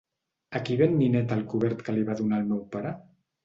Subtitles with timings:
[0.59, 2.99] A qui ven Nineta el cobert que li va donar el seu pare?